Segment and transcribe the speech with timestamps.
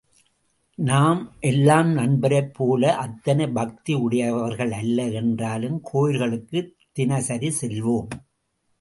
[0.77, 8.07] நாம் எல்லாம் நண்பரைப் போல அத்தனை பக்தி உடையவர்கள் அல்ல என்றாலும் கோயில்களுக்குத் தினசரி செல்வோம்.